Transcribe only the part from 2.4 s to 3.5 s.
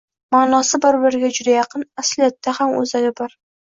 ham oʻzagi bir